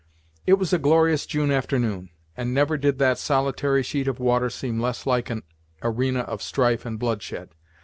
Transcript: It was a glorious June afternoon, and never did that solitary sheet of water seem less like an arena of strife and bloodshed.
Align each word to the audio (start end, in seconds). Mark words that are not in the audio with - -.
It 0.47 0.53
was 0.55 0.73
a 0.73 0.79
glorious 0.79 1.27
June 1.27 1.51
afternoon, 1.51 2.09
and 2.35 2.55
never 2.55 2.75
did 2.75 2.97
that 2.97 3.19
solitary 3.19 3.83
sheet 3.83 4.07
of 4.07 4.19
water 4.19 4.49
seem 4.49 4.79
less 4.79 5.05
like 5.05 5.29
an 5.29 5.43
arena 5.83 6.21
of 6.21 6.41
strife 6.41 6.87
and 6.87 6.97
bloodshed. 6.97 7.49